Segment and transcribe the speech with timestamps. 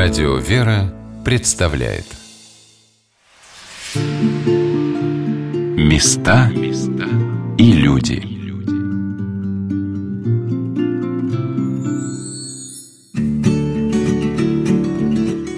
[0.00, 2.04] Радио «Вера» представляет
[5.76, 6.52] Места
[7.58, 8.22] и люди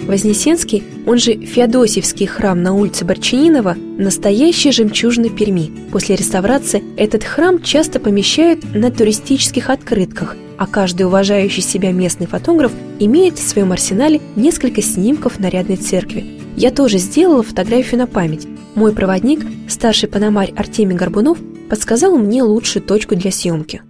[0.07, 5.71] Вознесенский, он же Феодосиевский храм на улице Борчининова, настоящий жемчужина Перми.
[5.93, 12.71] После реставрации этот храм часто помещают на туристических открытках– а каждый уважающий себя местный фотограф
[13.01, 16.25] имеет в своем арсенале несколько снимков нарядной церкви.
[16.57, 18.47] Я тоже сделала фотографию на память.
[18.77, 23.83] Мой проводник, старший паномарь Артемий Горбунов, подсказал мне лучшую точку для съемки.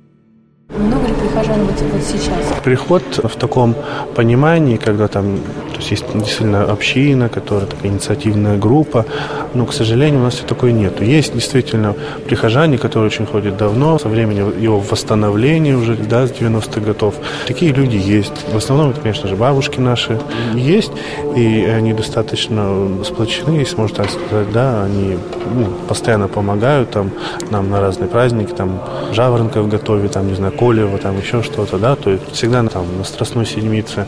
[0.68, 2.60] Много ли прихожан вот, вот сейчас?
[2.64, 3.74] Приход в таком
[4.14, 5.38] понимании, когда там
[5.70, 9.06] то есть, есть действительно община, которая такая инициативная группа,
[9.54, 11.04] но, к сожалению, у нас все такое нету.
[11.04, 11.94] Есть действительно
[12.26, 17.14] прихожане, которые очень ходят давно, со времени его восстановления уже, да, с 90-х годов.
[17.46, 18.32] Такие люди есть.
[18.52, 20.20] В основном это, конечно же, бабушки наши
[20.54, 20.92] есть,
[21.36, 25.16] и они достаточно сплочены, если можно так сказать, да, они
[25.54, 27.10] ну, постоянно помогают там,
[27.50, 31.96] нам на разные праздники, там, жаворонков готовят, там, не знаю, колево, там, еще что-то, да,
[31.96, 34.06] то есть всегда там на Страстной Седмице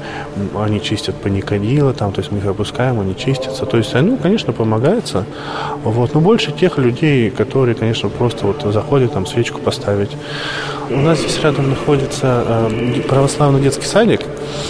[0.58, 4.52] они чистят паникадила, там, то есть мы их опускаем, они чистятся, то есть, ну, конечно,
[4.52, 5.24] помогается,
[5.84, 10.10] вот, но больше тех людей, которые, конечно, просто вот заходят там свечку поставить.
[10.90, 14.20] У нас здесь рядом находится э, православный детский садик,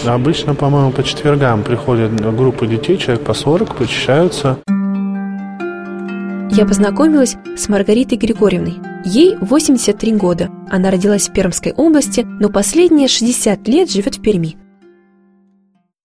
[0.06, 4.58] обычно, по-моему, по четвергам приходят группы детей, человек по 40, почищаются.
[6.54, 8.74] Я познакомилась с Маргаритой Григорьевной.
[9.06, 10.50] Ей 83 года.
[10.70, 14.58] Она родилась в Пермской области, но последние 60 лет живет в Перми.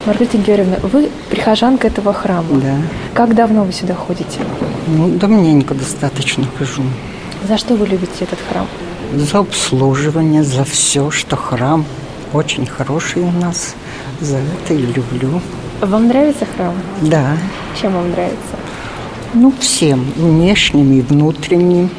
[0.05, 2.61] Маргарита Георгиевна, вы прихожанка этого храма.
[2.61, 2.77] Да.
[3.13, 4.39] Как давно вы сюда ходите?
[4.87, 6.83] Ну, давненько достаточно хожу.
[7.45, 8.67] За что вы любите этот храм?
[9.15, 11.83] За обслуживание, за все, что храм
[12.31, 13.75] очень хороший у нас.
[14.21, 15.41] За это и люблю.
[15.81, 16.73] Вам нравится храм?
[17.01, 17.37] Да.
[17.81, 18.55] Чем вам нравится?
[19.39, 20.03] Ну, всем.
[20.15, 21.91] Внешним и внутренним.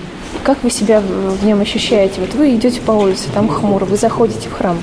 [0.43, 2.21] Как вы себя в нем ощущаете?
[2.21, 4.77] Вот вы идете по улице, там хмуро, вы заходите в храм.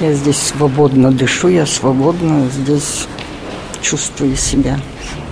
[0.00, 3.06] Я здесь свободно дышу, я свободно здесь
[3.80, 4.80] чувствую себя.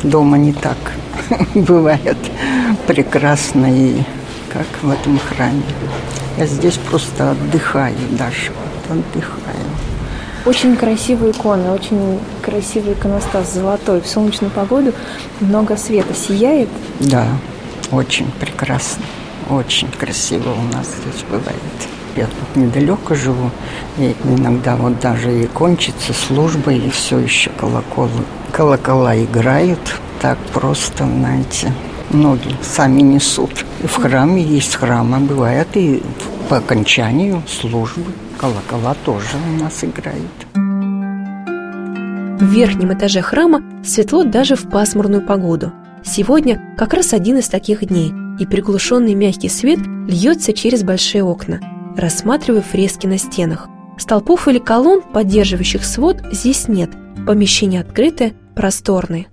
[0.05, 0.77] Дома не так
[1.57, 2.17] бывает
[2.87, 4.05] прекрасно и
[4.53, 5.63] как в этом храме.
[6.39, 9.67] Я здесь просто отдыхаю даже, вот отдыхаю.
[10.47, 14.01] Очень красивые иконы, очень красивый иконостас, золотой.
[14.01, 14.93] В солнечную погоду
[15.41, 16.69] много света сияет.
[17.01, 17.27] Да,
[17.91, 19.03] очень прекрасно,
[19.51, 21.57] очень красиво у нас здесь бывает.
[22.15, 23.51] Я тут недалеко живу,
[23.99, 28.09] и иногда вот даже и кончится служба, и все еще колокол,
[28.53, 29.81] колокола играют.
[30.23, 31.73] Так просто, знаете,
[32.11, 33.67] ноги сами несут.
[33.83, 36.05] В храме есть храмы, бывает и
[36.49, 38.13] по окончанию службы
[38.47, 40.47] колокола тоже у нас играют.
[42.41, 45.73] В верхнем этаже храма светло даже в пасмурную погоду.
[46.05, 51.61] Сегодня как раз один из таких дней, и приглушенный мягкий свет льется через большие окна.
[51.97, 53.69] Рассматриваю фрески на стенах.
[53.99, 56.91] Столпов или колонн, поддерживающих свод, здесь нет.
[57.27, 59.27] Помещение открытое, просторное.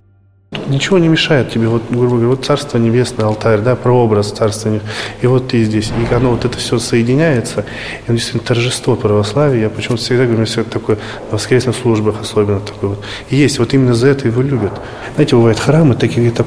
[0.66, 4.94] Ничего не мешает тебе, вот, грубо говоря, вот Царство Небесное, алтарь, да, прообраз Царства Небесного,
[5.20, 9.62] и вот ты здесь, и оно вот это все соединяется, и оно действительно торжество православия,
[9.62, 10.96] я почему-то всегда говорю, все такое,
[11.30, 14.72] на воскресных службах особенно такое вот, и есть, вот именно за это его любят.
[15.14, 16.46] Знаете, бывают храмы такие, где там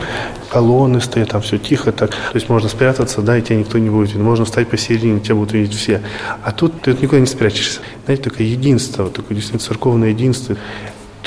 [0.50, 3.90] колонны стоят, там все тихо так, то есть можно спрятаться, да, и тебя никто не
[3.90, 6.01] будет видеть, можно встать посередине, тебя будут видеть все,
[6.44, 7.81] а тут ты никуда не спрячешься.
[8.06, 10.56] Знаете, такое единство, такое действительно церковное единство,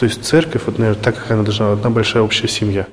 [0.01, 2.87] то есть церковь, вот, наверное, так, как она должна, одна большая общая семья.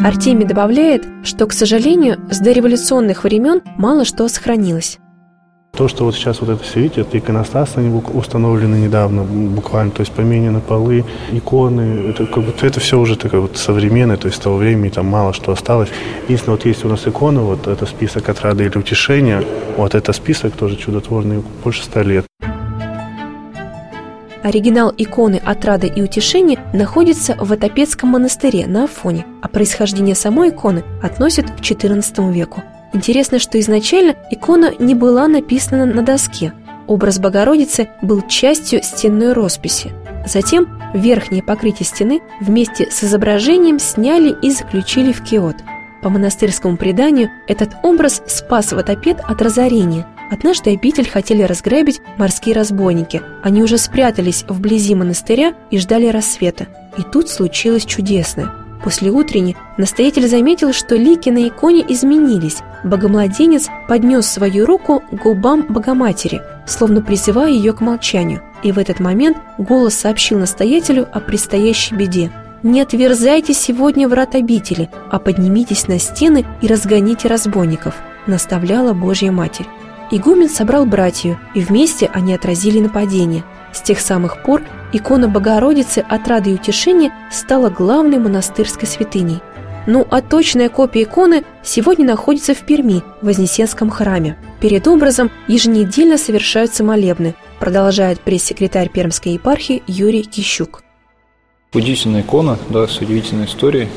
[0.00, 5.00] Артемий добавляет, что, к сожалению, с дореволюционных времен мало что сохранилось.
[5.76, 10.02] То, что вот сейчас вот это все видите, это иконостас, они установлены недавно буквально, то
[10.02, 14.38] есть поменены полы, иконы, это, как бы, это все уже такое вот современное, то есть
[14.38, 15.88] с того времени там мало что осталось.
[16.26, 19.42] Единственное, вот есть у нас икона, вот это список отрады или утешения,
[19.76, 22.24] вот это список тоже чудотворный, больше ста лет.
[24.42, 30.84] Оригинал иконы «Отрада и утешения» находится в Отопецком монастыре на Афоне, а происхождение самой иконы
[31.02, 32.62] относят к XIV веку.
[32.92, 36.52] Интересно, что изначально икона не была написана на доске.
[36.86, 39.92] Образ Богородицы был частью стенной росписи.
[40.26, 45.56] Затем верхнее покрытие стены вместе с изображением сняли и заключили в киот.
[46.02, 53.22] По монастырскому преданию, этот образ спас Ватопед от разорения– Однажды обитель хотели разграбить морские разбойники.
[53.42, 56.66] Они уже спрятались вблизи монастыря и ждали рассвета.
[56.98, 58.50] И тут случилось чудесное.
[58.82, 62.58] После утренней настоятель заметил, что лики на иконе изменились.
[62.84, 68.42] Богомладенец поднес свою руку к губам Богоматери, словно призывая ее к молчанию.
[68.62, 72.30] И в этот момент голос сообщил настоятелю о предстоящей беде.
[72.62, 77.94] «Не отверзайте сегодня врат обители, а поднимитесь на стены и разгоните разбойников»,
[78.26, 79.66] наставляла Божья Матерь.
[80.10, 83.44] Игумен собрал братью, и вместе они отразили нападение.
[83.72, 84.62] С тех самых пор
[84.92, 89.40] икона Богородицы отрады и утешения стала главной монастырской святыней.
[89.86, 94.36] Ну а точная копия иконы сегодня находится в Перми, в Вознесенском храме.
[94.60, 100.82] Перед образом еженедельно совершаются молебны, продолжает пресс-секретарь Пермской епархии Юрий Кищук.
[101.74, 103.88] Удивительная икона, да, с удивительной историей.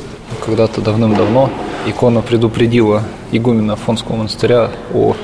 [0.45, 1.49] Когда-то давным-давно
[1.85, 5.15] икона предупредила игумена Афонского монастыря о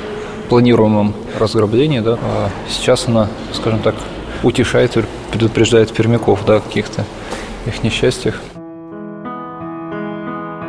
[0.47, 3.95] планируемом разграблении, да, а сейчас она, скажем так,
[4.43, 4.97] утешает
[5.31, 7.05] предупреждает пермяков, да, каких-то
[7.65, 8.41] их несчастьях.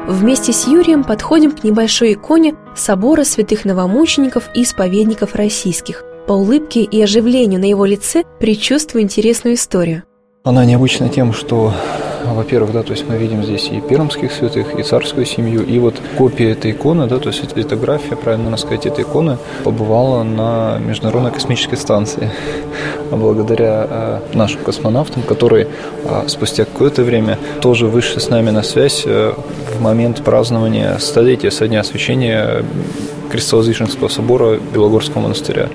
[0.09, 6.03] Вместе с Юрием подходим к небольшой иконе собора святых новомучеников и исповедников российских.
[6.27, 10.05] По улыбке и оживлению на его лице предчувствую интересную историю.
[10.49, 11.75] Она необычна тем, что
[12.25, 15.97] во-первых, да, то есть мы видим здесь и пермских святых, и царскую семью, и вот
[16.17, 21.77] копия этой иконы, да, то есть литография, правильно сказать, этой иконы побывала на Международной космической
[21.77, 22.31] станции.
[23.11, 25.69] А благодаря э, нашим космонавтам, которые
[26.05, 29.35] э, спустя какое-то время тоже вышли с нами на связь э,
[29.77, 32.65] в момент празднования столетия со дня освящения
[33.31, 35.69] Крестовоздвиженского собора Белогорского монастыря.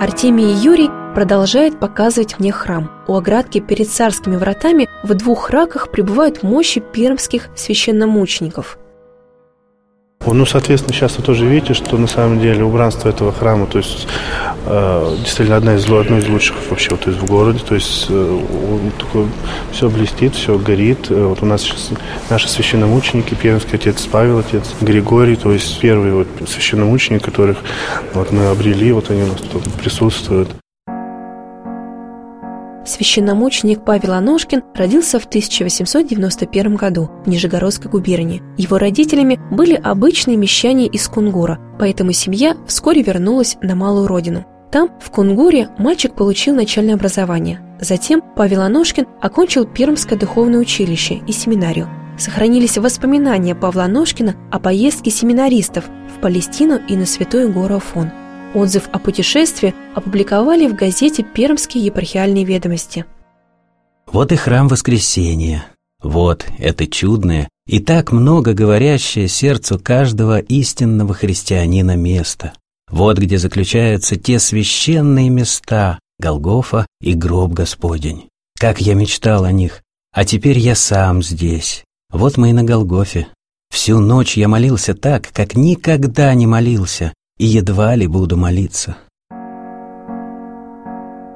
[0.00, 2.88] Артемий и Юрий продолжает показывать мне храм.
[3.08, 8.78] У оградки перед царскими вратами в двух раках пребывают мощи пермских священномучеников–
[10.38, 14.06] ну, соответственно, сейчас вы тоже видите, что на самом деле убранство этого храма, то есть
[14.66, 18.40] э, действительно одна из, одно из лучших вообще то есть в городе, то есть э,
[18.98, 19.26] такое,
[19.72, 21.10] все блестит, все горит.
[21.10, 21.90] Э, вот у нас сейчас
[22.30, 27.58] наши священномученики, Пермский отец Павел, отец Григорий, то есть первые вот священномученики, которых
[28.14, 30.48] вот мы обрели, вот они у нас тут присутствуют.
[32.88, 38.42] Священномученик Павел Аношкин родился в 1891 году в Нижегородской губернии.
[38.56, 44.46] Его родителями были обычные мещане из Кунгура, поэтому семья вскоре вернулась на малую родину.
[44.72, 47.60] Там, в Кунгуре, мальчик получил начальное образование.
[47.78, 51.88] Затем Павел Аношкин окончил Пермское духовное училище и семинарию.
[52.18, 55.84] Сохранились воспоминания Павла Аношкина о поездке семинаристов
[56.16, 58.10] в Палестину и на Святую гору Афон–
[58.54, 63.04] Отзыв о путешествии опубликовали в газете «Пермские епархиальные ведомости».
[64.06, 65.66] Вот и храм Воскресения.
[66.02, 72.54] Вот это чудное и так много говорящее сердцу каждого истинного христианина место.
[72.90, 78.28] Вот где заключаются те священные места Голгофа и гроб Господень.
[78.58, 81.84] Как я мечтал о них, а теперь я сам здесь.
[82.10, 83.28] Вот мы и на Голгофе.
[83.70, 88.96] Всю ночь я молился так, как никогда не молился, и едва ли буду молиться.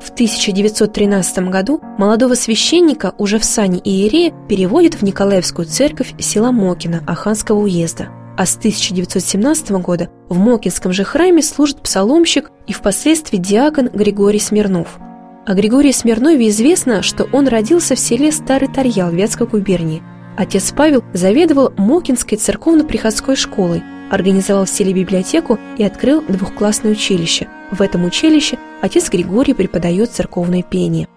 [0.00, 7.04] В 1913 году молодого священника уже в сане Иерея переводят в Николаевскую церковь села Мокина
[7.06, 8.08] Аханского уезда.
[8.36, 14.98] А с 1917 года в Мокинском же храме служит псаломщик и впоследствии диакон Григорий Смирнов.
[15.46, 20.02] О Григории Смирнове известно, что он родился в селе Старый Тарьял Вятской губернии.
[20.36, 27.48] Отец Павел заведовал Мокинской церковно-приходской школой, организовал в селе библиотеку и открыл двухклассное училище.
[27.70, 31.08] В этом училище отец Григорий преподает церковное пение.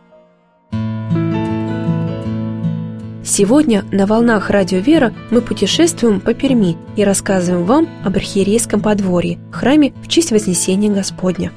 [3.23, 9.39] Сегодня на волнах Радио Вера мы путешествуем по Перми и рассказываем вам об архиерейском подворье,
[9.51, 11.51] храме в честь Вознесения Господня.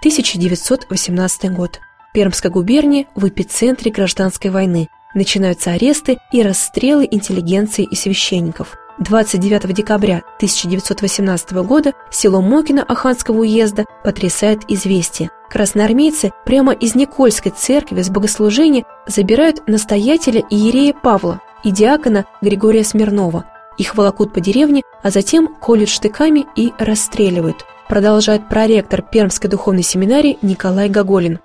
[0.00, 1.80] 1918 год.
[2.14, 4.88] Пермская губерния в эпицентре гражданской войны.
[5.14, 8.76] Начинаются аресты и расстрелы интеллигенции и священников.
[8.98, 15.30] 29 декабря 1918 года село Мокино Аханского уезда потрясает известие.
[15.48, 23.46] Красноармейцы прямо из Никольской церкви с богослужения забирают настоятеля Иерея Павла и диакона Григория Смирнова.
[23.78, 27.64] Их волокут по деревне, а затем колют штыками и расстреливают.
[27.88, 31.38] Продолжает проректор Пермской духовной семинарии Николай Гоголин.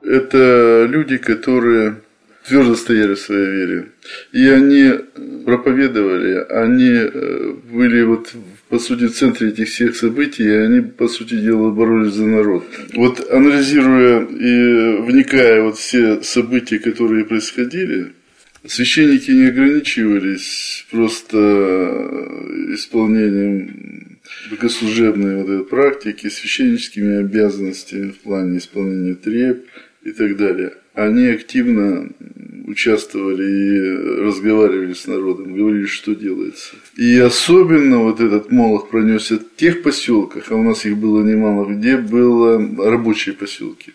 [0.00, 2.03] Это люди, которые
[2.46, 3.86] твердо стояли в своей вере.
[4.32, 4.92] И они
[5.44, 8.32] проповедовали, они э, были вот
[8.68, 12.64] по сути в центре этих всех событий, и они, по сути дела, боролись за народ.
[12.94, 18.12] Вот анализируя и вникая вот все события, которые происходили,
[18.66, 21.36] священники не ограничивались просто
[22.74, 24.18] исполнением
[24.50, 29.64] богослужебной вот этой практики, священническими обязанностями в плане исполнения треб
[30.04, 32.08] и так далее– они активно
[32.66, 36.76] участвовали и разговаривали с народом, говорили, что делается.
[36.96, 41.66] И особенно вот этот молох пронесся в тех поселках, а у нас их было немало,
[41.66, 43.92] где было рабочие поселки.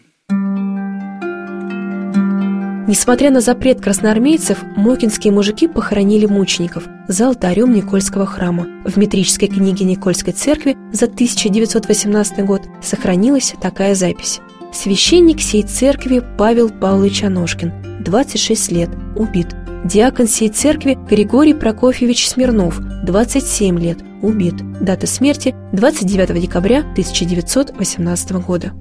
[2.88, 8.68] Несмотря на запрет красноармейцев, мокинские мужики похоронили мучеников за алтарем Никольского храма.
[8.84, 14.42] В метрической книге Никольской церкви за 1918 год сохранилась такая запись.
[14.72, 19.48] Священник сей церкви Павел Павлович Аношкин, 26 лет, убит.
[19.84, 24.56] Диакон сей церкви Григорий Прокофьевич Смирнов, 27 лет, убит.
[24.80, 28.74] Дата смерти 29 декабря 1918 года.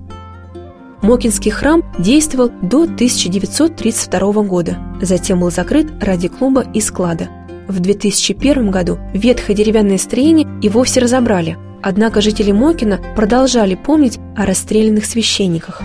[1.00, 7.28] Мокинский храм действовал до 1932 года, затем был закрыт ради клуба и склада.
[7.66, 14.46] В 2001 году ветхое деревянное строение и вовсе разобрали, однако жители Мокина продолжали помнить о
[14.46, 15.82] расстрелянных священниках.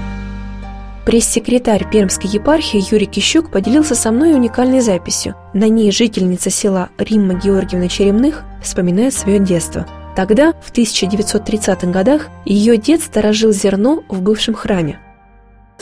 [1.06, 5.36] Пресс-секретарь Пермской епархии Юрий Кищук поделился со мной уникальной записью.
[5.54, 9.86] На ней жительница села Римма Георгиевна Черемных вспоминает свое детство.
[10.16, 15.00] Тогда, в 1930-х годах, ее дед сторожил зерно в бывшем храме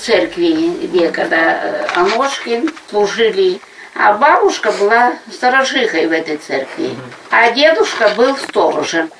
[0.01, 3.60] церкви, где когда э, Аношкин служили.
[3.94, 6.91] А бабушка была сторожихой в этой церкви,
[7.30, 9.12] а дедушка был сторожем.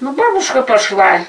[0.00, 1.20] Ну, бабушка пошла,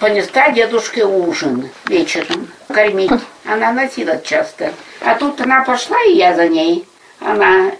[0.00, 3.10] понесла дедушке ужин вечером кормить.
[3.44, 4.72] Она носила часто.
[5.00, 6.86] А тут она пошла, и я за ней.
[7.20, 7.70] Она,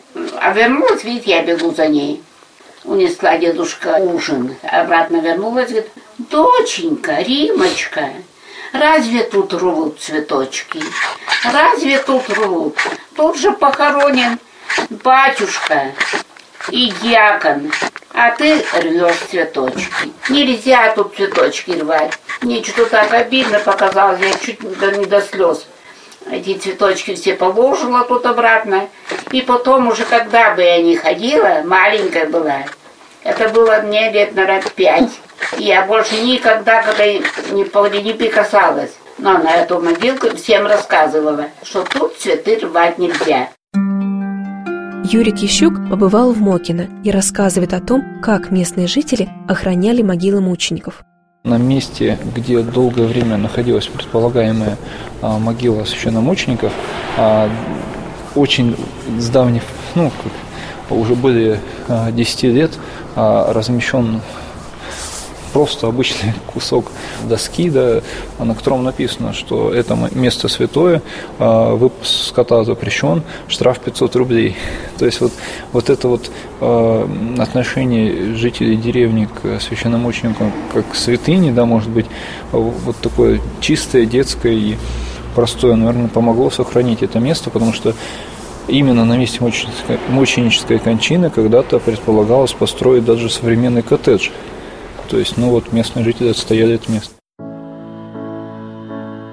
[0.41, 2.23] а вернулась, видите, я бегу за ней.
[2.85, 4.57] Унесла дедушка ужин.
[4.63, 8.11] Обратно вернулась, говорит, доченька, Римочка,
[8.73, 10.81] Разве тут рвут цветочки?
[11.45, 12.79] Разве тут рвут?
[13.15, 14.39] Тут же похоронен
[14.89, 15.93] батюшка
[16.71, 17.71] и дьякон,
[18.15, 19.87] а ты рвешь цветочки.
[20.29, 22.13] Нельзя тут цветочки рвать.
[22.41, 25.67] Мне что-то так обидно показалось, я чуть не до слез.
[26.31, 28.89] Эти цветочки все положила тут обратно.
[29.31, 32.65] И потом уже, когда бы я не ходила, маленькая была,
[33.25, 35.11] это было мне лет, наверное, пять.
[35.59, 38.93] Я больше никогда когда не, не прикасалась.
[39.19, 43.51] Но на эту могилку всем рассказывала, что тут цветы рвать нельзя.
[45.13, 51.05] Юрий Кищук побывал в Мокино и рассказывает о том, как местные жители охраняли могилы мучеников.
[51.45, 54.79] На месте, где долгое время находилась предполагаемая
[55.21, 56.73] а, могила священномучеников,
[57.19, 57.51] а,
[58.35, 58.75] очень
[59.19, 59.65] с давних,
[59.95, 60.11] ну,
[60.89, 62.71] уже более а, 10 лет
[63.15, 64.23] а, размещен
[65.53, 66.91] просто обычный кусок
[67.29, 68.01] доски, да,
[68.39, 71.03] на котором написано, что это место святое,
[71.39, 74.57] а, выпуск скота запрещен, штраф 500 рублей.
[74.99, 75.33] То есть вот,
[75.73, 76.31] вот это вот
[76.61, 82.07] а, отношение жителей деревни к священномученикам как к святыне, да, может быть,
[82.53, 84.77] вот такое чистое, детское и
[85.35, 87.95] простое, наверное, помогло сохранить это место, потому что
[88.69, 94.29] именно на месте мученической, мученической кончины когда-то предполагалось построить даже современный коттедж–
[95.09, 97.15] то есть, ну вот местные жители отстояли это место.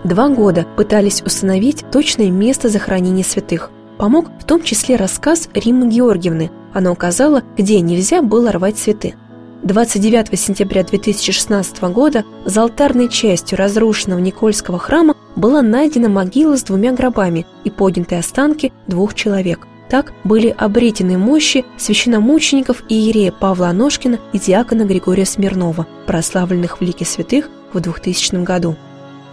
[0.03, 3.69] Два года пытались установить точное место захоронения святых.
[3.97, 6.51] Помог в том числе рассказ Риммы Георгиевны.
[6.73, 9.15] Она указала, где нельзя было рвать цветы.
[9.63, 16.93] 29 сентября 2016 года за алтарной частью разрушенного Никольского храма была найдена могила с двумя
[16.93, 24.39] гробами и поднятые останки двух человек– так были обретены мощи священномучеников иерея Павла Аношкина и
[24.39, 28.75] диакона Григория Смирнова, прославленных в лике святых в 2000 году.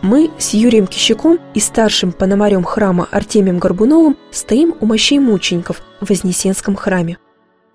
[0.02, 6.08] Мы с Юрием Кищуком и старшим пономарем храма Артемием Горбуновым стоим у мощей мучеников в
[6.08, 7.18] Вознесенском храме.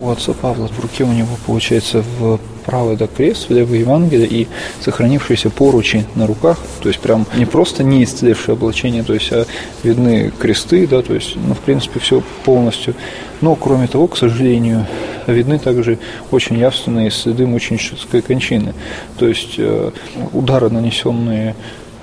[0.01, 4.27] У отца Павла в руке у него получается в правый да, крест, в левое Евангелие
[4.27, 4.47] и
[4.79, 9.45] сохранившиеся поручи на руках, то есть прям не просто не исцелевшее облачение, то есть а
[9.83, 12.95] видны кресты, да, то есть, ну, в принципе, все полностью.
[13.41, 14.87] Но, кроме того, к сожалению,
[15.27, 15.99] видны также
[16.31, 18.73] очень явственные следы мученической кончины,
[19.19, 19.91] то есть э,
[20.33, 21.55] удары, нанесенные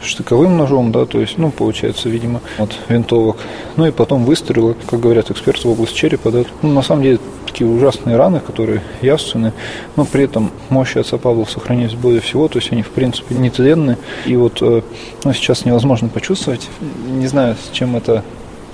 [0.03, 3.39] штыковым ножом, да, то есть, ну, получается, видимо, от винтовок.
[3.77, 6.45] Ну и потом выстрелы, как говорят эксперты в области черепа, да.
[6.63, 9.53] Ну, на самом деле, такие ужасные раны, которые явственны,
[9.97, 13.97] но при этом мощи отца Павла сохранились более всего, то есть они, в принципе, нетленны.
[14.27, 16.69] И вот ну, сейчас невозможно почувствовать,
[17.09, 18.23] не знаю, с чем это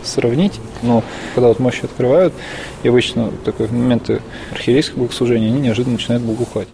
[0.02, 1.02] сравнить, но
[1.35, 2.35] когда вот мощи открывают,
[2.83, 4.21] и обычно такой в моменты
[4.52, 6.69] архиерейского богослужения, они неожиданно начинают благоухать.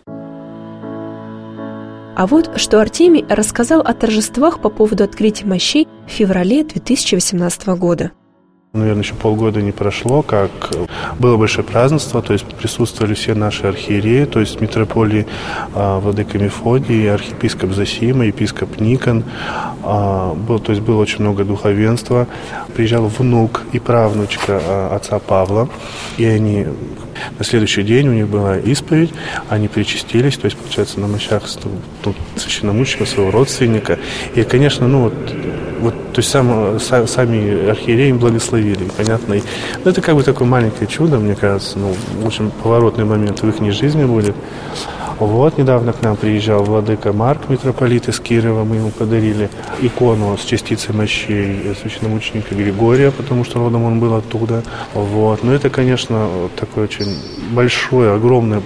[2.21, 8.11] А вот что Артемий рассказал о торжествах по поводу открытия мощей в феврале 2018 года.
[8.75, 10.51] Наверное, еще полгода не прошло, как
[11.19, 15.27] было большое празднество, то есть присутствовали все наши архиереи, то есть митрополии
[15.75, 19.25] а, Владыка Мефодий, архиепископ Засима, епископ Никон.
[19.83, 22.29] А, был, то есть было очень много духовенства.
[22.75, 25.71] Приезжал внук и правнучка а, отца Павла,
[26.19, 26.67] и они
[27.39, 29.11] на следующий день у них была исповедь,
[29.49, 31.43] они причастились, то есть, получается, на мощах
[32.05, 33.99] ну, священномученика, своего родственника.
[34.35, 35.15] И, конечно, ну вот,
[35.81, 39.35] вот то есть сам, са, сами архиереи им благословили, понятно.
[39.35, 39.43] И,
[39.85, 43.73] ну, это как бы такое маленькое чудо, мне кажется, ну, очень поворотный момент в их
[43.73, 44.35] жизни будет.
[45.21, 48.65] Вот, недавно к нам приезжал владыка Марк, митрополит из Кирова.
[48.65, 49.51] Мы ему подарили
[49.83, 54.63] икону с частицей мощей священномученика Григория, потому что родом он был оттуда.
[54.95, 55.45] Вот.
[55.45, 56.27] Но это, конечно,
[56.59, 57.15] такое очень
[57.53, 58.63] большое, огромное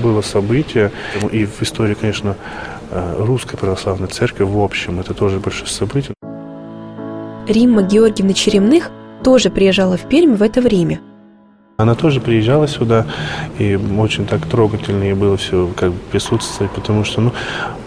[0.00, 0.92] было событие.
[1.32, 2.36] И в истории, конечно,
[2.92, 6.14] э, русской православной церкви в общем, это тоже большое событие.
[7.48, 8.90] Римма Георгиевна Черемных
[9.24, 11.00] тоже приезжала в Пермь в это время–
[11.76, 13.06] она тоже приезжала сюда,
[13.58, 17.32] и очень так трогательно ей было все как бы присутствовать, потому что, ну,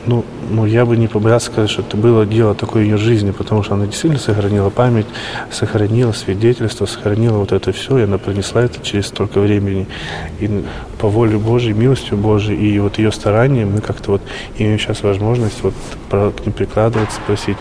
[0.06, 3.64] ну, ну, я бы не побоялся сказать, что это было дело такой ее жизни, потому
[3.64, 5.06] что она действительно сохранила память,
[5.52, 9.88] сохранила свидетельство, сохранила вот это все, и она принесла это через столько времени.
[10.40, 10.64] И
[11.00, 14.22] по воле Божьей, милостью Божьей, и вот ее старанием мы как-то вот
[14.58, 15.74] имеем сейчас возможность вот
[16.10, 17.58] к ним прикладываться, просить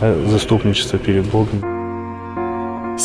[0.00, 1.73] да, заступничество перед Богом.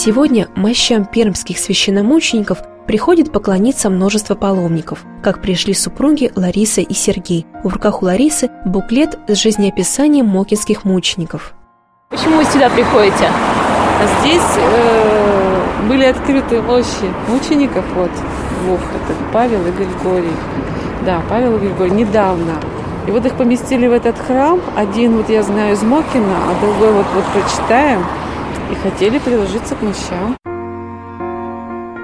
[0.02, 7.46] Сегодня мощам пермских священномучеников приходит поклониться множество паломников, как пришли супруги Лариса и Сергей.
[7.66, 11.54] В руках у Ларисы буклет с жизнеописанием мокинских мучеников.
[12.12, 13.30] Почему вы сюда приходите?
[14.22, 18.12] Здесь э, были открыты мощи мучеников, вот,
[18.64, 20.32] двух, это Павел и Григорий.
[21.06, 22.54] Да, Павел и Григорий, недавно.
[23.06, 24.62] И вот их поместили в этот храм.
[24.78, 28.06] Один вот я знаю из Мокина, а другой вот, вот прочитаем–
[28.72, 30.38] и хотели приложиться к мощам.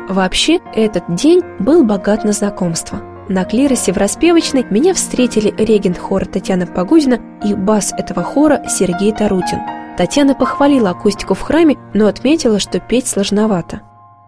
[0.10, 3.02] Вообще, этот день был богат на знакомства.
[3.28, 9.12] На клиросе в распевочной меня встретили регент хора Татьяна Погудина и бас этого хора Сергей
[9.12, 9.60] Тарутин.
[9.98, 13.82] Татьяна похвалила акустику в храме, но отметила, что петь сложновато.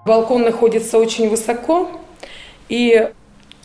[0.05, 1.91] Балкон находится очень высоко,
[2.69, 3.09] и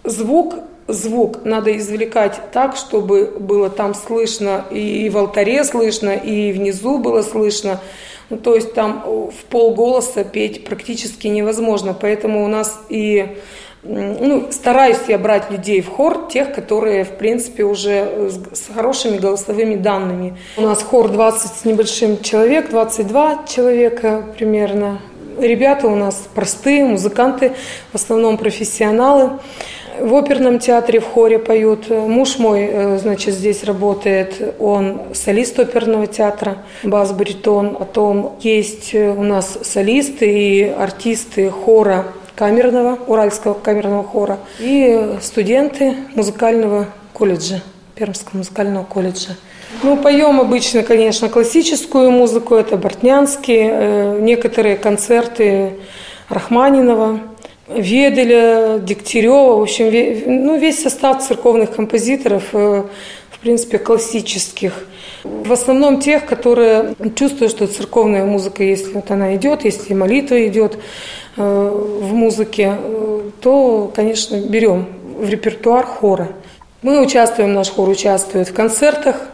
[0.05, 0.55] звук
[0.89, 7.23] звук надо извлекать так, чтобы было там слышно, и в алтаре слышно, и внизу было
[7.23, 7.81] слышно.
[8.33, 11.93] Ну, то есть там в полголоса петь практически невозможно.
[11.93, 13.37] Поэтому у нас и
[13.83, 19.75] ну, стараюсь я брать людей в хор, тех, которые, в принципе, уже с хорошими голосовыми
[19.75, 20.39] данными.
[20.57, 25.03] У нас хор 20 с небольшим человек, 22 человека примерно.
[25.39, 27.53] Ребята у нас простые, музыканты,
[27.91, 29.41] в основном профессионалы.
[30.03, 31.89] В оперном театре в хоре поют.
[31.89, 34.57] Муж мой, э, значит, здесь работает.
[34.59, 37.77] Он солист оперного театра, бас-баритон.
[37.77, 44.41] Потом есть э, у нас солисты и артисты хора камерного, Уральского камерного хора.
[44.59, 47.63] И студенты музыкального колледжа,
[47.95, 49.37] Пермского музыкального колледжа.
[49.85, 55.75] Ну, поем обычно, конечно, классическую музыку, это Бортнянский, э, некоторые концерты
[56.29, 57.21] Рахманинова.
[57.77, 62.83] Веделя, Дегтярева, в общем, ну, весь состав церковных композиторов, э,
[63.31, 64.87] в принципе, классических.
[65.25, 70.79] В основном тех, которые чувствуют, что церковная музыка, если вот она идет, если молитва идет
[71.37, 74.87] э, в музыке, э, то, конечно, берем
[75.19, 76.29] в репертуар хора.
[76.83, 79.29] Мы участвуем, наш хор участвует в концертах,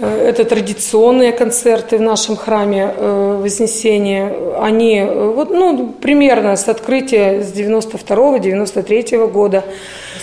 [0.00, 4.32] это традиционные концерты в нашем храме э, Вознесения.
[4.58, 9.64] Они э, вот, ну, примерно с открытия с 92-93 года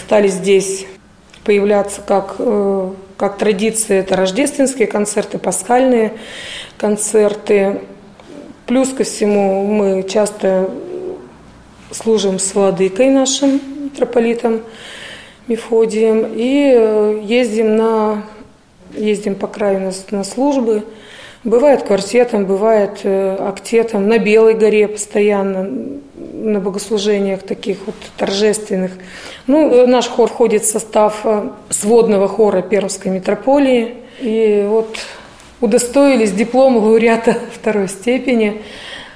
[0.05, 0.85] стали здесь
[1.43, 2.35] появляться как,
[3.15, 4.01] как традиция.
[4.01, 6.13] Это рождественские концерты, пасхальные
[6.77, 7.81] концерты.
[8.65, 10.69] Плюс ко всему мы часто
[11.91, 14.61] служим с владыкой нашим митрополитом
[15.47, 18.23] Мефодием и ездим на
[18.93, 20.83] ездим по краю на, на службы.
[21.43, 25.69] Бывает квартетом, бывает э, актетом, на Белой горе постоянно,
[26.15, 28.91] на богослужениях таких вот торжественных.
[29.45, 33.93] Ну, э, наш хор входит в состав э, сводного хора Пермской митрополии.
[34.19, 34.97] И вот
[35.61, 38.63] удостоились диплома лауреата второй степени.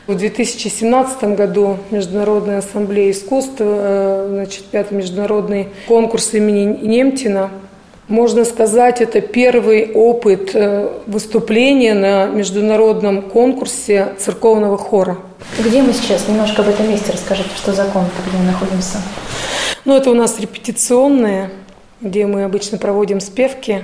[0.08, 7.50] В 2017 году Международная ассамблея искусств, значит, пятый международный конкурс имени Немтина–
[8.12, 15.18] можно сказать, это первый опыт э, выступления на международном конкурсе церковного хора.
[15.58, 16.28] Где мы сейчас?
[16.28, 18.98] Немножко об этом месте расскажите, что за комната, где мы находимся.
[19.86, 21.50] Ну, это у нас репетиционная,
[22.02, 23.84] где мы обычно проводим спевки.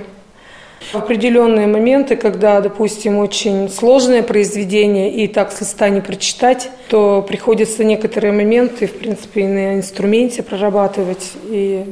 [0.92, 7.24] В определенные моменты, когда, допустим, очень сложное произведение и так с листа не прочитать, то
[7.26, 11.32] приходится некоторые моменты, в принципе, и на инструменте прорабатывать.
[11.46, 11.84] И,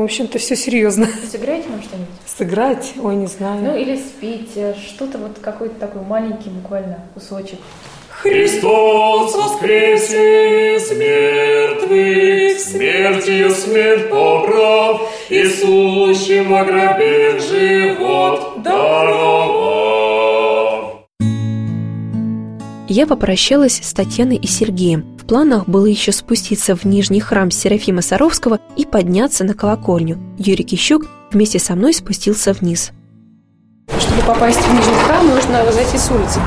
[0.00, 1.08] в общем-то, все серьезно.
[1.30, 2.08] Сыграете нам что-нибудь?
[2.24, 2.92] Сыграть?
[3.02, 3.62] Ой, не знаю.
[3.62, 7.58] Ну, или спеть, э, что-то вот какой-то такой маленький буквально кусочек.
[8.10, 19.87] Христос воскресе из мертвых, смертью смерть поправ, и сущим во гробе живот даровав.
[22.90, 25.04] Я попрощалась с Татьяной и Сергеем.
[25.18, 30.18] В планах было еще спуститься в нижний храм Серафима Саровского и подняться на колокольню.
[30.38, 32.92] Юрий Кищук вместе со мной спустился вниз.
[33.98, 36.40] Чтобы попасть в нижний храм, нужно зайти с улицы.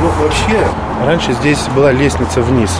[0.00, 0.66] Ну, вообще,
[1.04, 2.70] раньше здесь была лестница вниз.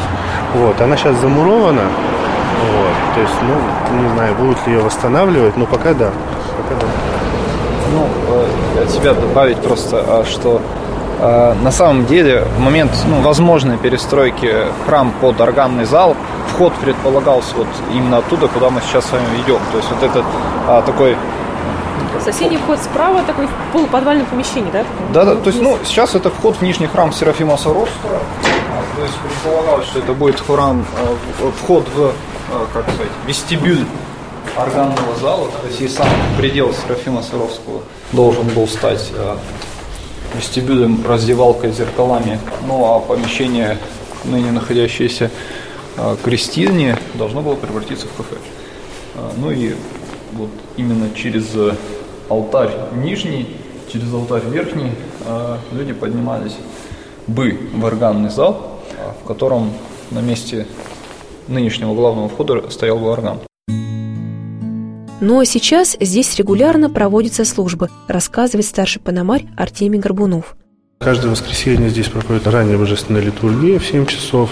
[0.54, 1.82] Вот, она сейчас замурована.
[1.82, 6.10] Вот, то есть, ну, не знаю, будут ли ее восстанавливать, но пока да.
[6.56, 6.86] Пока да.
[7.92, 8.08] Ну,
[8.78, 10.62] э, от себя добавить просто, а, что
[11.18, 14.52] на самом деле в момент ну, возможной перестройки
[14.84, 16.14] храм под органный зал
[16.56, 19.58] вход предполагался вот именно оттуда, куда мы сейчас с вами идем.
[19.72, 20.24] То есть вот этот
[20.66, 21.16] а, такой
[22.24, 24.84] Соседний вход справа, такой в полуподвальном помещении, да?
[25.12, 28.16] Да, да, то есть, ну, сейчас это вход в нижний храм Серафима Саровского.
[28.16, 30.84] А, то есть предполагалось, что это будет храм,
[31.40, 32.12] э, вход в,
[32.72, 33.84] как сказать, вестибюль
[34.56, 39.12] органного зала, то есть и сам предел Серафима Саровского должен был стать
[40.36, 43.78] вестибюлем, раздевалкой, зеркалами, ну а помещение,
[44.24, 45.30] ныне находящееся
[45.96, 48.36] к крестильне, должно было превратиться в кафе.
[49.36, 49.74] Ну и
[50.32, 51.46] вот именно через
[52.28, 53.56] алтарь нижний,
[53.92, 54.92] через алтарь верхний
[55.24, 56.56] а, люди поднимались
[57.26, 59.72] бы в органный зал, а, в котором
[60.10, 60.66] на месте
[61.48, 63.40] нынешнего главного входа стоял бы орган.
[65.20, 70.56] Но сейчас здесь регулярно проводятся службы, рассказывает старший пономарь Артемий Горбунов.
[70.98, 74.50] Каждое воскресенье здесь проходит ранняя божественная литургия в 7 часов.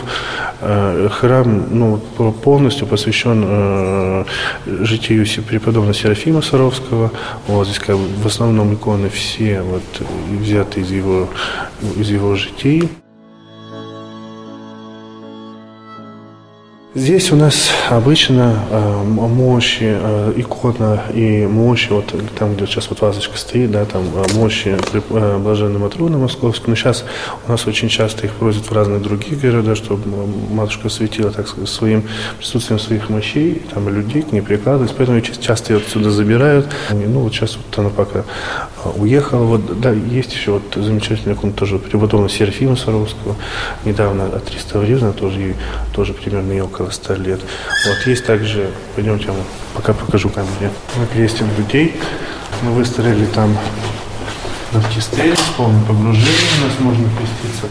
[0.61, 1.99] Э, храм ну,
[2.43, 4.25] полностью посвящен э,
[4.67, 7.11] житию преподобного Серафима Саровского.
[7.47, 9.83] Вот здесь как бы в основном иконы все вот,
[10.31, 11.29] взяты из его,
[11.97, 12.91] из его житий.
[16.97, 23.01] Здесь у нас обычно э, мощи, э, икона и мощи, вот там, где сейчас вот
[23.01, 27.05] вазочка стоит, да, там э, мощи э, Блаженной Матроны Московской, но сейчас
[27.49, 30.03] у нас очень часто их просят в разных других городах, чтобы
[30.53, 32.05] матушка светила, так сказать, своим
[32.39, 36.69] присутствием своих мощей, там людей к ней прикладывать, поэтому часто ее отсюда забирают.
[36.93, 38.23] Ну, вот сейчас вот она пока э,
[38.95, 43.35] уехала, вот, да, есть еще вот замечательный икона тоже преподобного Серафима Саровского,
[43.85, 45.55] недавно отреставрирована, тоже, ей,
[45.93, 47.41] тоже примерно ей около около 100 лет.
[47.87, 49.35] Вот есть также, пойдемте, я
[49.75, 50.71] пока покажу камере.
[50.97, 51.95] Мы крестим людей.
[52.63, 53.57] Мы выстроили там
[54.73, 57.67] баптистерий с полным погружением, у нас можно креститься.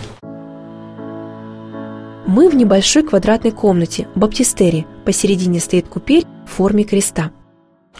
[2.25, 4.87] Мы в небольшой квадратной комнате, баптистерии.
[5.05, 7.31] Посередине стоит купель в форме креста.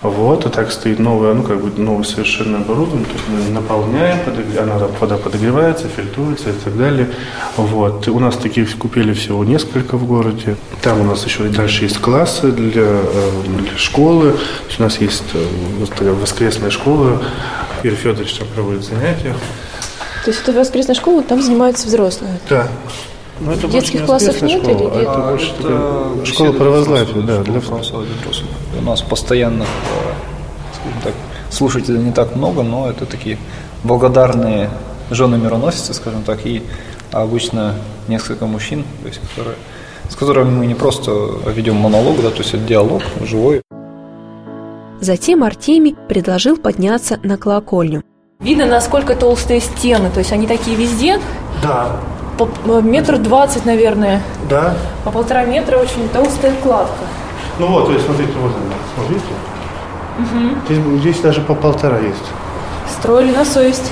[0.02, 4.20] Вот, и так стоит новое, ну, как бы новое совершенно оборудование, то есть мы наполняем,
[4.60, 7.10] она, вода подогревается, фильтруется и так далее.
[7.56, 8.08] Вот.
[8.10, 10.58] У нас таких купели всего несколько в городе.
[10.82, 14.34] Там у нас еще дальше есть классы для, э, для школы.
[14.34, 17.22] То есть у нас есть э, воскресная школа.
[17.84, 19.34] Юрий Федорович там проводит занятия.
[20.26, 22.40] То есть это воскресная школа, там занимаются взрослые?
[22.50, 22.68] Да.
[23.40, 27.22] Но ну, это Детских классов нет школа, или а это а, больше это школа православия,
[27.24, 28.10] да, для православия
[28.80, 29.66] У нас постоянно,
[30.74, 31.14] скажем так,
[31.50, 33.38] слушателей не так много, но это такие
[33.84, 34.70] благодарные
[35.10, 36.64] жены мироносицы, скажем так, и
[37.12, 37.76] обычно
[38.08, 39.56] несколько мужчин, то есть, которые,
[40.10, 41.12] с которыми мы не просто
[41.48, 43.62] ведем монолог, да, то есть это диалог живой.
[45.02, 48.04] Затем Артемий предложил подняться на колокольню.
[48.40, 51.20] Видно, насколько толстые стены, то есть они такие везде?
[51.62, 52.00] Да,
[52.38, 54.22] по, э, метр двадцать, наверное.
[54.50, 54.76] Да.
[55.04, 57.06] По полтора метра очень толстая кладка.
[57.60, 59.26] Ну вот, то есть смотрите, вот она, смотрите.
[60.20, 60.56] Угу.
[60.68, 62.26] Здесь, здесь даже по полтора есть.
[62.90, 63.92] Строили на совесть.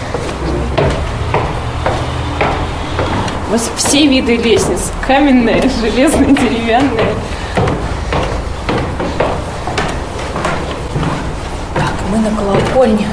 [3.48, 4.92] У вас все виды лестниц.
[5.06, 7.14] Каменные, железные, деревянные.
[11.76, 13.08] Так, мы на колокольне.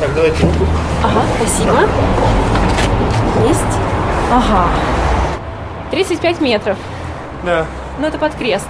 [0.00, 0.66] Так, давайте руку.
[1.02, 1.72] Ага, спасибо.
[3.48, 3.89] Есть.
[4.30, 4.68] Ага.
[5.90, 6.78] 35 метров.
[7.44, 7.66] Да.
[7.98, 8.68] Ну, это под крест.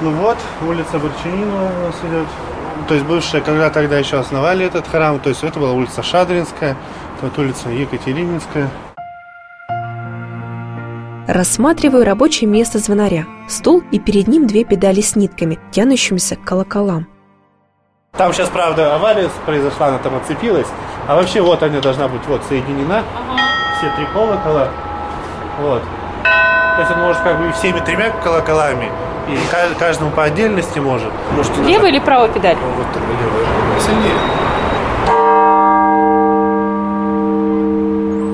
[0.00, 0.36] Ну вот,
[0.66, 2.26] улица Борчанинова у нас идет.
[2.88, 6.76] То есть бывшая, когда тогда еще основали этот храм, то есть это была улица Шадринская,
[7.22, 8.68] вот улица Екатерининская.
[11.26, 13.24] Рассматриваю рабочее место звонаря.
[13.48, 17.06] Стул и перед ним две педали с нитками, тянущимися к колоколам.
[18.16, 20.68] Там сейчас, правда, авария произошла, она там отцепилась.
[21.08, 23.02] А вообще вот она должна быть вот соединена.
[23.78, 24.68] Все три колокола.
[25.60, 25.82] Вот.
[26.74, 28.90] То есть он может как бы всеми тремя колоколами.
[29.28, 29.38] И
[29.78, 31.12] каждому по отдельности может.
[31.34, 32.56] может левая или правая педаль?
[32.56, 33.80] Вот левая.
[33.80, 34.14] Сильнее.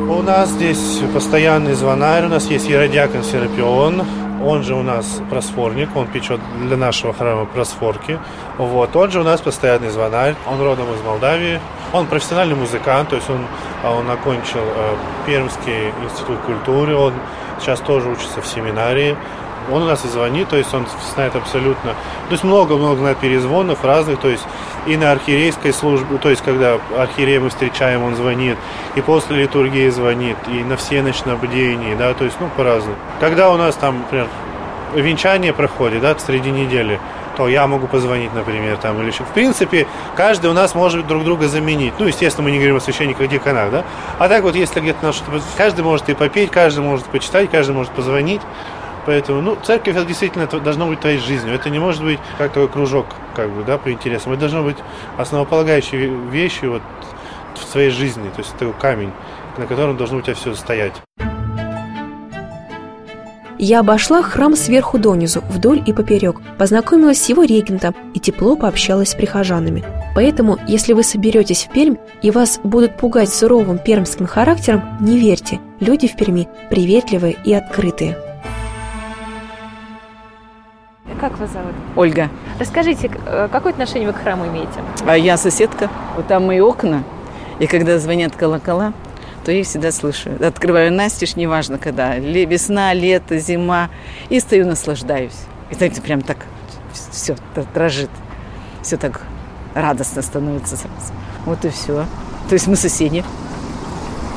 [0.09, 4.05] У нас здесь постоянный звонарь, у нас есть Еродиакон Серапион,
[4.45, 8.19] он же у нас просфорник, он печет для нашего храма просфорки.
[8.59, 8.95] Вот.
[8.97, 11.61] Он же у нас постоянный звонарь, он родом из Молдавии.
[11.93, 13.47] Он профессиональный музыкант, то есть он,
[13.83, 14.95] а, он окончил э,
[15.27, 17.15] Пермский институт культуры, он
[17.59, 19.17] сейчас тоже учится в семинарии.
[19.71, 23.85] Он у нас и звонит, то есть он знает абсолютно, то есть много-много знает перезвонов
[23.85, 24.43] разных, то есть
[24.87, 28.57] и на архиерейской службе, то есть когда архиерея мы встречаем, он звонит,
[28.95, 32.97] и после литургии звонит, и на всеночном бдении, да, то есть, ну, по-разному.
[33.21, 34.29] Когда у нас там, например,
[34.95, 36.99] венчание проходит, да, среди недели,
[37.41, 39.25] то я могу позвонить, например, там, или еще.
[39.25, 41.95] В принципе, каждый у нас может друг друга заменить.
[41.99, 43.85] Ну, естественно, мы не говорим о священниках деканах, да?
[44.19, 45.41] А так вот, если где-то на что-то...
[45.57, 48.43] Каждый может и попеть, каждый может почитать, каждый может позвонить.
[49.07, 51.55] Поэтому, ну, церковь это действительно должно быть твоей жизнью.
[51.55, 54.33] Это не может быть как такой кружок, как бы, да, по интересам.
[54.33, 54.77] Это должно быть
[55.17, 55.97] основополагающей
[56.31, 56.83] вещью вот
[57.55, 58.29] в своей жизни.
[58.37, 59.13] То есть это камень,
[59.57, 60.93] на котором должно у тебя все стоять.
[63.63, 69.11] Я обошла храм сверху донизу, вдоль и поперек, познакомилась с его регентом и тепло пообщалась
[69.11, 69.85] с прихожанами.
[70.15, 75.61] Поэтому, если вы соберетесь в Пермь и вас будут пугать суровым пермским характером, не верьте,
[75.79, 78.17] люди в Перми приветливые и открытые.
[81.21, 81.75] Как вас зовут?
[81.97, 82.31] Ольга.
[82.59, 84.81] Расскажите, э, какое отношение вы к храму имеете?
[85.07, 85.91] А я соседка.
[86.17, 87.05] Вот там мои окна.
[87.59, 88.95] И когда звонят колокола,
[89.45, 90.31] то я всегда слышу.
[90.41, 92.17] Открываю настежь, неважно когда.
[92.17, 93.91] Весна, лето, зима.
[94.29, 95.39] И стою, наслаждаюсь.
[95.71, 96.39] И знаете, прям так
[97.11, 97.37] все
[97.75, 98.11] дрожит.
[98.83, 99.23] Все так
[99.75, 101.13] радостно становится сразу.
[101.47, 102.07] Вот и все.
[102.49, 103.25] То есть мы соседи.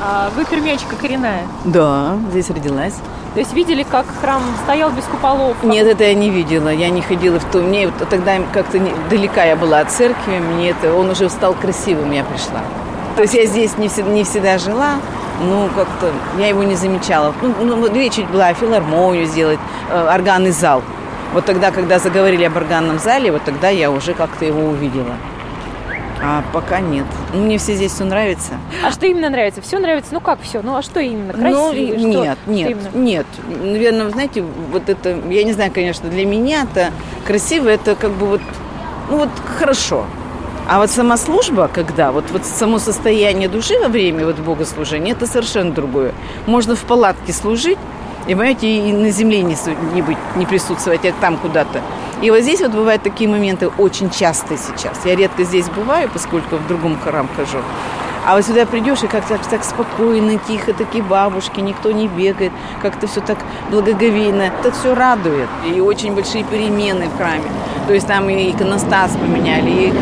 [0.02, 1.42] А вы пермячка коренная?
[1.66, 2.94] Да, здесь родилась.
[3.34, 5.64] То есть видели, как храм стоял без куполов?
[5.64, 6.70] Нет, это я не видела.
[6.70, 7.60] Я не ходила в то.
[7.60, 10.38] Мне тогда как-то не, далека я была от церкви.
[10.38, 12.62] Мне это он уже стал красивым, я пришла.
[13.16, 14.96] То есть я здесь не всегда, не всегда жила,
[15.42, 17.34] ну, как-то я его не замечала.
[17.42, 20.82] Ну, ну речь была филармонию сделать, э, органный зал.
[21.34, 25.16] Вот тогда, когда заговорили об органном зале, вот тогда я уже как-то его увидела.
[26.26, 27.06] А пока нет.
[27.34, 28.54] Ну, мне все здесь все нравится.
[28.84, 29.62] А что именно нравится?
[29.62, 30.14] Все нравится?
[30.14, 30.62] Ну как все?
[30.62, 31.34] Ну а что именно?
[31.34, 31.98] Красиво?
[31.98, 32.24] Ну, что?
[32.24, 33.26] нет, нет, что нет.
[33.62, 36.92] Наверное, знаете, вот это, я не знаю, конечно, для меня это
[37.28, 38.42] красиво, это как бы вот,
[39.10, 40.06] ну вот хорошо.
[40.66, 45.28] А вот сама служба, когда, вот, вот само состояние души во время вот богослужения, это
[45.28, 46.14] совершенно другое.
[46.46, 47.78] Можно в палатке служить,
[48.28, 49.58] и, понимаете, и на земле не,
[49.94, 51.82] не быть, не присутствовать, а там куда-то.
[52.22, 55.02] И вот здесь вот бывают такие моменты очень часто сейчас.
[55.04, 57.58] Я редко здесь бываю, поскольку в другом храм хожу.
[58.26, 63.06] А вот сюда придешь, и как-то так спокойно, тихо, такие бабушки, никто не бегает, как-то
[63.06, 63.38] все так
[63.70, 64.44] благоговейно.
[64.44, 65.50] Это все радует.
[65.66, 67.44] И очень большие перемены в храме.
[67.86, 69.94] То есть там и иконостас поменяли, и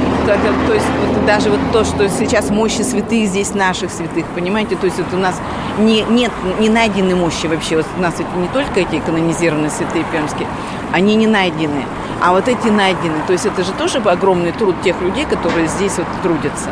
[0.68, 4.76] то есть вот даже вот то, что сейчас мощи святых здесь наших святых, понимаете?
[4.76, 5.42] То есть вот у нас
[5.80, 7.78] не, нет, не найдены мощи вообще.
[7.78, 10.48] Вот у нас ведь не только эти канонизированные святые пермские,
[10.92, 11.86] они не найдены.
[12.24, 13.16] А вот эти найдены.
[13.26, 16.70] То есть это же тоже огромный труд тех людей, которые здесь вот трудятся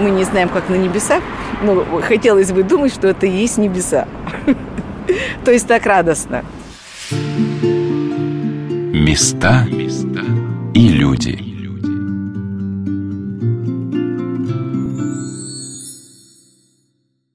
[0.00, 1.22] мы не знаем, как на небесах,
[1.62, 4.06] но хотелось бы думать, что это и есть небеса.
[5.44, 6.44] То есть так радостно.
[8.92, 9.66] Места
[10.74, 11.53] и люди.